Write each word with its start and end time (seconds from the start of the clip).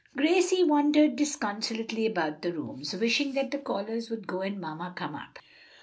Gracie 0.17 0.63
wandered 0.65 1.15
disconsolately 1.15 2.07
about 2.07 2.41
the 2.41 2.51
rooms, 2.51 2.95
wishing 2.95 3.33
that 3.33 3.51
the 3.51 3.59
callers 3.59 4.09
would 4.09 4.25
go 4.25 4.41
and 4.41 4.59
mamma 4.59 4.91
come 4.95 5.13
up. 5.13 5.37